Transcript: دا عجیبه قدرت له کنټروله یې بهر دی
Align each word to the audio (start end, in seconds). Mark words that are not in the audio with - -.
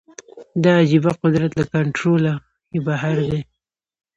دا 0.63 0.71
عجیبه 0.81 1.11
قدرت 1.21 1.51
له 1.59 1.65
کنټروله 1.73 2.33
یې 2.73 2.79
بهر 2.87 3.17
دی 3.31 3.41